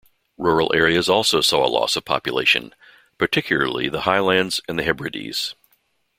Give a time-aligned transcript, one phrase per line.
[0.35, 2.73] Rural areas also saw a loss of population,
[3.19, 5.53] particularly the Highlands and Hebrides.